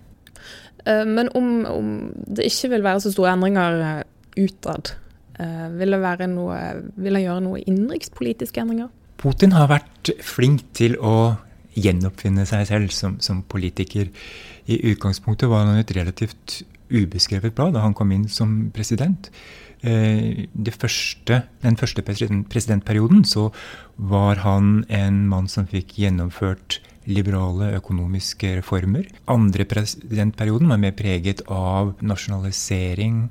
Eh, 0.88 1.04
men 1.06 1.30
om, 1.38 1.50
om 1.68 1.90
det 2.26 2.48
ikke 2.48 2.72
vil 2.74 2.86
være 2.86 3.04
så 3.04 3.12
store 3.14 3.34
endringer 3.36 3.82
eh, 3.84 4.00
utad, 4.44 4.94
vil 5.78 5.94
det 5.94 6.26
noe, 6.32 6.54
vil 6.98 7.14
han 7.14 7.22
gjøre 7.22 7.42
noe 7.44 7.60
innenrikspolitiske 7.62 8.58
endringer? 8.58 8.88
Putin 9.22 9.52
har 9.54 9.68
vært 9.70 10.10
flink 10.26 10.64
til 10.74 10.96
å 10.98 11.36
gjenoppfinne 11.78 12.42
seg 12.48 12.64
selv 12.66 12.90
som, 12.94 13.20
som 13.22 13.44
politiker. 13.46 14.10
I 14.66 14.80
utgangspunktet 14.90 15.50
var 15.50 15.68
han 15.68 15.78
et 15.78 15.94
relativt 15.94 16.62
ubeskrevet 16.90 17.54
blad 17.54 17.76
da 17.76 17.84
han 17.84 17.94
kom 17.94 18.12
inn 18.14 18.26
som 18.32 18.72
president. 18.74 19.30
Eh, 19.86 20.48
første, 20.74 21.42
den 21.62 21.76
første 21.78 22.02
presidentperioden 22.02 23.24
så 23.24 23.50
var 23.96 24.42
han 24.42 24.84
en 24.90 25.26
mann 25.30 25.46
som 25.48 25.68
fikk 25.70 25.94
gjennomført 26.02 26.80
liberale 27.08 27.72
økonomiske 27.78 28.58
reformer. 28.60 29.08
Andre 29.30 29.66
presidentperioden 29.68 30.70
var 30.70 30.80
mer 30.82 30.96
preget 30.96 31.44
av 31.48 31.94
nasjonalisering 32.04 33.28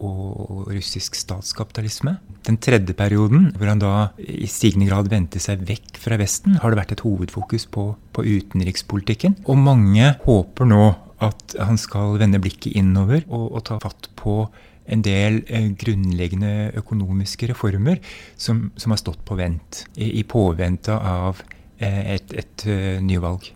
og 0.00 0.70
russisk 0.72 1.16
statskapitalisme. 1.18 2.14
Den 2.46 2.56
tredje 2.62 2.94
perioden, 2.96 3.50
hvor 3.56 3.68
han 3.68 3.82
da 3.82 3.92
i 4.16 4.48
stigende 4.48 4.88
grad 4.88 5.10
vendte 5.12 5.42
seg 5.42 5.60
vekk 5.68 6.00
fra 6.00 6.16
Vesten, 6.20 6.56
har 6.62 6.72
det 6.72 6.80
vært 6.80 6.94
et 6.96 7.04
hovedfokus 7.04 7.68
på, 7.68 7.90
på 8.16 8.24
utenrikspolitikken. 8.24 9.42
Og 9.44 9.60
mange 9.60 10.14
håper 10.24 10.68
nå 10.70 10.84
at 11.20 11.56
han 11.60 11.76
skal 11.80 12.16
vende 12.20 12.40
blikket 12.40 12.78
innover 12.80 13.26
og, 13.28 13.46
og 13.52 13.64
ta 13.68 13.76
fatt 13.82 14.08
på 14.16 14.42
en 14.90 15.02
del 15.04 15.42
eh, 15.46 15.68
grunnleggende 15.78 16.72
økonomiske 16.80 17.50
reformer 17.52 18.00
som, 18.40 18.70
som, 18.80 18.94
har 18.94 19.00
stått 19.00 19.20
på 19.28 19.36
vent 19.38 19.84
i, 19.94 20.16
i 20.18 20.24
påvente 20.26 20.96
av 20.96 21.42
et, 21.80 22.34
et 22.36 22.66
uh, 22.68 22.98
nyvalg. 23.04 23.50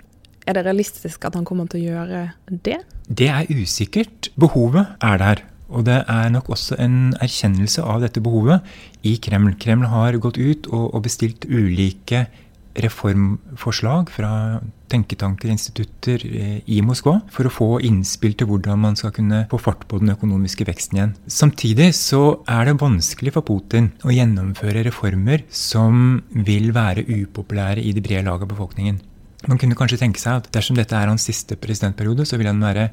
Er 0.45 0.57
det 0.59 0.67
realistisk 0.67 1.25
at 1.25 1.37
han 1.39 1.47
kommer 1.49 1.69
til 1.71 1.81
å 1.81 1.93
gjøre 1.95 2.23
det? 2.65 2.81
Det 3.09 3.29
er 3.33 3.49
usikkert. 3.49 4.31
Behovet 4.41 4.97
er 5.01 5.21
der. 5.21 5.45
Og 5.73 5.87
det 5.87 6.03
er 6.11 6.29
nok 6.33 6.51
også 6.53 6.77
en 6.83 7.15
erkjennelse 7.25 7.83
av 7.83 8.03
dette 8.05 8.21
behovet 8.23 8.65
i 9.07 9.17
Kreml. 9.23 9.55
Kreml 9.61 9.89
har 9.89 10.19
gått 10.21 10.37
ut 10.37 10.69
og, 10.69 10.91
og 10.93 11.07
bestilt 11.07 11.47
ulike 11.49 12.27
reformforslag 12.75 14.11
fra 14.11 14.61
tenketanker 14.91 15.51
institutter 15.53 16.23
eh, 16.27 16.59
i 16.67 16.81
Moskva 16.85 17.21
for 17.33 17.47
å 17.47 17.53
få 17.53 17.69
innspill 17.87 18.35
til 18.39 18.49
hvordan 18.51 18.83
man 18.83 18.99
skal 18.99 19.15
kunne 19.15 19.45
få 19.51 19.61
fart 19.63 19.87
på 19.91 20.01
den 20.03 20.13
økonomiske 20.15 20.67
veksten 20.69 20.99
igjen. 20.99 21.15
Samtidig 21.31 21.91
så 21.99 22.23
er 22.51 22.69
det 22.69 22.79
vanskelig 22.83 23.35
for 23.37 23.47
Putin 23.47 23.93
å 24.05 24.15
gjennomføre 24.15 24.85
reformer 24.87 25.47
som 25.55 26.23
vil 26.35 26.73
være 26.77 27.07
upopulære 27.07 27.83
i 27.83 27.95
det 27.97 28.05
brede 28.05 28.27
lag 28.29 28.43
av 28.43 28.51
befolkningen. 28.51 29.01
Man 29.49 29.61
kunne 29.61 29.77
kanskje 29.77 30.01
tenke 30.01 30.23
seg 30.23 30.41
at 30.41 30.51
dersom 30.55 30.79
dette 30.79 30.97
er 30.97 31.11
hans 31.11 31.27
siste 31.29 31.59
presidentperiode, 31.61 32.25
så 32.27 32.39
vil 32.41 32.49
han 32.49 32.63
være 32.65 32.89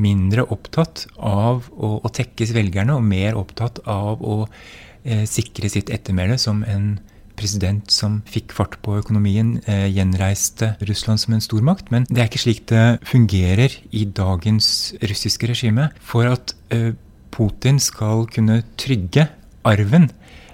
mindre 0.00 0.46
opptatt 0.54 1.04
av 1.16 1.66
å, 1.74 1.98
å 2.00 2.12
tekkes 2.14 2.54
velgerne 2.56 2.96
og 2.96 3.04
mer 3.04 3.36
opptatt 3.36 3.82
av 3.90 4.22
å 4.24 4.42
eh, 4.46 5.26
sikre 5.28 5.68
sitt 5.72 5.90
ettermæle 5.92 6.38
som 6.40 6.62
en 6.64 6.94
president 7.40 7.90
som 7.92 8.20
fikk 8.28 8.54
fart 8.56 8.76
på 8.84 8.98
økonomien, 9.00 9.56
eh, 9.66 9.88
gjenreiste 9.88 10.74
Russland 10.84 11.22
som 11.22 11.34
en 11.34 11.44
stormakt. 11.44 11.90
Men 11.90 12.06
det 12.10 12.20
er 12.20 12.28
ikke 12.28 12.44
slik 12.44 12.66
det 12.68 13.00
fungerer 13.08 13.76
i 13.92 14.04
dagens 14.04 14.94
russiske 15.00 15.48
regime. 15.48 15.90
For 16.00 16.28
at 16.28 16.54
eh, 16.70 16.92
Putin 17.30 17.80
skal 17.80 18.26
kunne 18.28 18.62
trygge 18.76 19.28
arven 19.64 20.10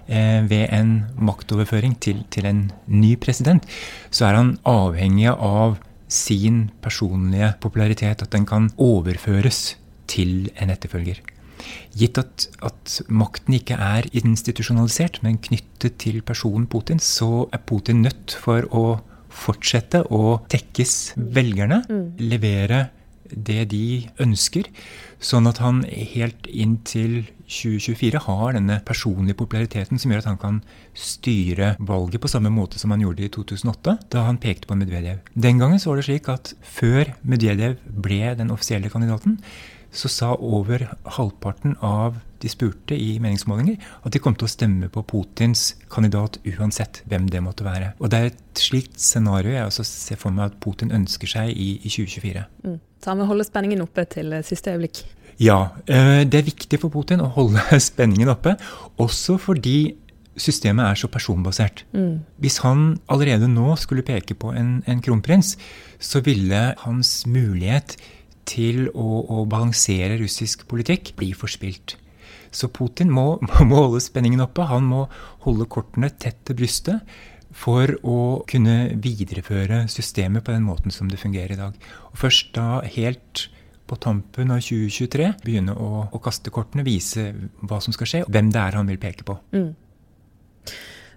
eh, 0.08 0.42
ved 0.46 0.68
en 0.70 1.06
maktoverføring 1.18 1.98
til, 2.00 2.24
til 2.30 2.46
en 2.46 2.70
ny 2.86 3.16
president, 3.16 3.66
så 4.10 4.30
er 4.30 4.40
han 4.40 4.56
avhengig 4.64 5.32
av 5.32 5.78
sin 6.08 6.70
personlige 6.82 7.54
popularitet, 7.60 8.22
at 8.22 8.30
den 8.30 8.46
kan 8.46 8.70
overføres 8.78 9.74
til 10.06 10.50
en 10.60 10.70
etterfølger. 10.70 11.18
Gitt 11.96 12.20
at, 12.20 12.48
at, 12.66 12.98
makten 13.08 13.58
ikke 13.58 13.78
er 13.80 14.08
institusjonalisert, 14.12 15.22
men 15.26 15.40
knyttet 15.42 15.98
til 16.02 16.22
personen 16.26 16.68
Putin, 16.70 17.00
så 17.02 17.46
er 17.52 17.62
Putin 17.66 18.04
nødt 18.06 18.36
for 18.42 18.68
å 18.70 18.86
fortsette 19.36 20.04
å 20.14 20.38
tekkes 20.52 21.16
velgerne, 21.16 21.82
mm. 21.88 22.06
levere 22.24 22.86
det 23.30 23.64
de 23.72 24.06
ønsker, 24.22 24.68
sånn 25.22 25.48
at 25.50 25.58
han 25.62 25.82
helt 25.88 26.46
inn 26.46 26.76
til 26.86 27.24
2024 27.46 28.22
har 28.26 28.56
denne 28.56 28.80
personlige 28.86 29.38
populariteten 29.38 30.00
som 30.02 30.12
gjør 30.12 30.24
at 30.24 30.28
han 30.32 30.40
kan 30.40 30.58
styre 30.98 31.74
valget 31.78 32.22
på 32.22 32.30
samme 32.30 32.50
måte 32.54 32.80
som 32.82 32.92
han 32.94 33.04
gjorde 33.04 33.26
i 33.26 33.30
2008, 33.32 33.96
da 34.12 34.26
han 34.26 34.40
pekte 34.42 34.70
på 34.70 34.78
Medvedev. 34.78 35.22
Den 35.34 35.62
gangen 35.62 35.82
så 35.82 35.92
var 35.92 36.00
det 36.00 36.08
slik 36.08 36.30
at 36.32 36.54
før 36.62 37.14
Medvedev 37.26 37.78
ble 37.86 38.34
den 38.38 38.52
offisielle 38.54 38.90
kandidaten, 38.92 39.38
så 39.96 40.10
sa 40.12 40.32
over 40.36 40.84
halvparten 41.16 41.76
av 41.84 42.20
de 42.42 42.50
spurte 42.52 42.96
i 42.96 43.16
meningsmålinger 43.22 43.80
at 44.04 44.12
de 44.12 44.20
kom 44.22 44.36
til 44.36 44.48
å 44.48 44.52
stemme 44.52 44.90
på 44.92 45.02
Putins 45.08 45.70
kandidat 45.92 46.38
uansett 46.44 47.02
hvem 47.08 47.30
det 47.32 47.42
måtte 47.44 47.66
være. 47.66 47.94
Og 47.98 48.12
det 48.12 48.20
er 48.20 48.30
et 48.30 48.60
slikt 48.60 49.00
scenario 49.00 49.54
jeg 49.54 49.68
også 49.70 49.86
ser 49.88 50.20
for 50.20 50.36
meg 50.36 50.50
at 50.50 50.58
Putin 50.62 50.92
ønsker 50.94 51.30
seg 51.30 51.52
i, 51.52 51.76
i 51.80 51.92
2024. 51.92 52.46
Mm. 52.66 52.80
Så 53.02 53.14
vil 53.16 53.30
holde 53.30 53.46
spenningen 53.48 53.84
oppe 53.84 54.04
til 54.12 54.34
siste 54.46 54.74
øyeblikk? 54.74 55.04
Ja. 55.42 55.60
Eh, 55.86 56.24
det 56.28 56.40
er 56.40 56.48
viktig 56.48 56.80
for 56.82 56.92
Putin 56.92 57.24
å 57.24 57.30
holde 57.36 57.62
spenningen 57.90 58.32
oppe. 58.32 58.56
Også 59.02 59.38
fordi 59.40 59.96
systemet 60.36 60.84
er 60.84 60.98
så 61.00 61.08
personbasert. 61.08 61.84
Mm. 61.96 62.20
Hvis 62.42 62.60
han 62.64 62.98
allerede 63.08 63.48
nå 63.48 63.72
skulle 63.80 64.04
peke 64.04 64.36
på 64.36 64.52
en, 64.52 64.82
en 64.84 65.00
kronprins, 65.04 65.54
så 65.98 66.20
ville 66.24 66.62
hans 66.82 67.12
mulighet 67.28 67.96
til 68.48 68.86
å, 68.92 69.06
å, 69.22 69.44
balansere 69.50 70.18
russisk 70.20 70.66
politikk 70.70 71.14
blir 71.18 71.36
forspilt. 71.38 71.96
Så 72.54 72.70
Putin 72.72 73.10
må, 73.12 73.36
må, 73.68 73.80
holde 73.86 74.02
spenningen 74.04 74.44
oppe. 74.44 74.68
Han 74.70 74.86
må 74.88 75.06
holde 75.46 75.68
kortene 75.70 76.12
tett 76.14 76.42
til 76.46 76.58
brystet 76.58 77.16
for 77.56 77.88
å 78.04 78.44
kunne 78.48 78.96
videreføre 79.00 79.86
systemet 79.88 80.44
på 80.44 80.52
den 80.52 80.66
måten 80.66 80.92
som 80.92 81.08
det 81.08 81.20
fungerer 81.20 81.54
i 81.54 81.60
dag. 81.60 81.76
Og 82.12 82.20
først 82.20 82.52
da, 82.56 82.82
helt 82.96 83.46
på 83.86 83.96
tampen 84.02 84.50
av 84.50 84.60
2023, 84.66 85.30
begynne 85.44 85.74
å, 85.78 86.06
å 86.10 86.20
kaste 86.22 86.52
kortene, 86.52 86.84
vise 86.86 87.30
hva 87.62 87.78
som 87.82 87.94
skal 87.94 88.10
skje, 88.10 88.22
hvem 88.28 88.50
det 88.52 88.62
er 88.62 88.78
han 88.80 88.90
vil 88.90 89.00
peke 89.00 89.26
på. 89.26 89.38
Mm. 89.54 89.70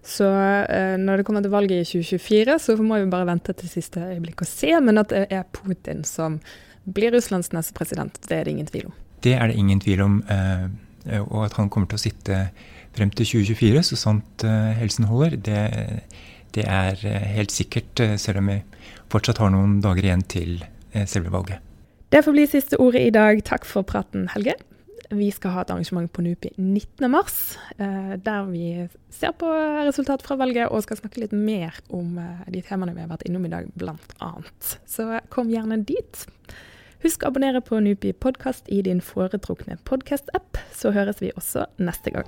Så 0.10 0.26
eh, 0.30 0.96
når 1.02 1.20
det 1.20 1.28
kommer 1.28 1.44
til 1.44 1.54
valget 1.54 1.84
i 1.84 2.00
2024, 2.02 2.58
så 2.64 2.76
må 2.80 3.02
vi 3.02 3.12
bare 3.12 3.28
vente 3.30 3.54
til 3.58 3.70
siste 3.72 4.02
øyeblikk 4.06 4.46
og 4.46 4.50
se. 4.50 4.72
Men 4.86 5.02
at 5.02 5.12
det 5.14 5.26
er 5.34 5.48
Putin 5.54 6.06
som 6.08 6.40
blir 6.86 7.14
Russlands 7.16 7.52
neste 7.56 7.76
president, 7.78 8.20
det 8.28 8.38
er 8.38 8.48
det 8.48 8.56
ingen 8.56 8.70
tvil 8.70 8.90
om. 8.92 8.98
Det 9.24 9.34
er 9.36 9.52
det 9.52 9.58
ingen 9.60 9.82
tvil 9.84 10.02
om. 10.06 10.20
Eh, 10.32 10.68
og 11.26 11.46
at 11.46 11.56
han 11.58 11.70
kommer 11.72 11.90
til 11.90 12.00
å 12.00 12.04
sitte 12.04 12.42
frem 12.96 13.12
til 13.14 13.28
2024, 13.28 13.84
så 13.92 14.00
sant 14.00 14.46
eh, 14.48 14.72
helsen 14.80 15.08
holder, 15.10 15.38
det, 15.46 15.62
det 16.58 16.66
er 16.66 17.00
eh, 17.08 17.26
helt 17.36 17.54
sikkert, 17.54 18.00
eh, 18.04 18.18
selv 18.18 18.42
om 18.42 18.52
vi 18.52 18.60
fortsatt 19.12 19.42
har 19.42 19.54
noen 19.54 19.80
dager 19.84 20.08
igjen 20.08 20.26
til 20.30 20.56
eh, 20.62 21.06
selve 21.10 21.34
valget. 21.34 21.66
Det 22.10 22.24
får 22.26 22.34
bli 22.34 22.48
siste 22.50 22.80
ordet 22.82 23.06
i 23.06 23.14
dag. 23.14 23.44
Takk 23.46 23.68
for 23.70 23.86
praten, 23.86 24.28
Helge. 24.34 24.56
Vi 25.10 25.32
skal 25.34 25.56
ha 25.56 25.64
et 25.64 25.72
arrangement 25.74 26.12
på 26.14 26.22
NUPI 26.22 26.52
19.3, 26.58 27.58
eh, 27.82 28.12
der 28.22 28.44
vi 28.52 28.66
ser 29.10 29.34
på 29.34 29.50
resultatet 29.88 30.28
fra 30.28 30.38
valget 30.38 30.70
og 30.70 30.84
skal 30.86 31.00
snakke 31.02 31.24
litt 31.24 31.34
mer 31.34 31.80
om 31.90 32.20
eh, 32.22 32.46
de 32.54 32.62
temaene 32.66 32.94
vi 32.94 33.02
har 33.02 33.10
vært 33.10 33.26
innom 33.26 33.48
i 33.50 33.54
dag, 33.54 33.72
bl.a. 33.74 34.32
Så 34.86 35.10
kom 35.34 35.50
gjerne 35.50 35.82
dit. 35.82 36.26
Husk 37.02 37.24
å 37.24 37.34
abonnere 37.34 37.64
på 37.66 37.82
NUPI 37.82 38.14
podkast 38.22 38.70
i 38.70 38.84
din 38.86 39.02
foretrukne 39.02 39.80
podkast-app, 39.90 40.62
så 40.76 40.94
høres 40.94 41.24
vi 41.24 41.34
også 41.34 41.66
neste 41.82 42.14
gang. 42.14 42.28